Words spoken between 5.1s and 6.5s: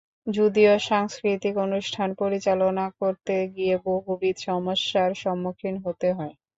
সম্মুখীন হতে হয়।